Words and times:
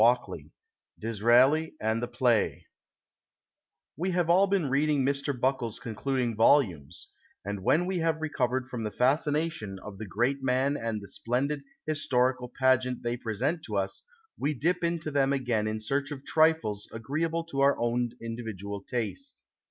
148 0.01 0.49
DISRAELI 0.99 1.75
AND 1.79 2.01
THE 2.01 2.07
PLAY 2.07 2.65
We 3.95 4.09
have 4.09 4.31
all 4.31 4.47
been 4.47 4.67
reading 4.67 5.05
Mr. 5.05 5.39
Buckle's 5.39 5.77
concluding 5.77 6.35
volumes, 6.35 7.09
and 7.45 7.61
when 7.63 7.85
we 7.85 7.99
have 7.99 8.19
recovered 8.23 8.67
from 8.67 8.83
the 8.83 8.89
fascination 8.89 9.77
of 9.77 9.99
the 9.99 10.07
great 10.07 10.41
man 10.41 10.75
and 10.75 11.03
the 11.03 11.07
splendid 11.07 11.61
historical 11.85 12.49
pageant 12.49 13.03
they 13.03 13.15
present 13.15 13.61
to 13.65 13.77
us, 13.77 14.01
we 14.39 14.55
dip 14.55 14.83
into 14.83 15.11
them 15.11 15.31
again 15.33 15.67
in 15.67 15.79
search 15.79 16.09
of 16.09 16.25
trifles 16.25 16.89
agreeable 16.91 17.43
to 17.43 17.61
our 17.61 17.77
own 17.77 18.09
individual 18.19 18.81
taste. 18.81 19.43